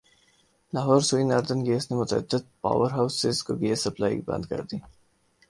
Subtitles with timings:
[0.73, 4.77] Lahore Sui Northern Gas نے متعدد power houses کو گیس سپلائی بند کر دی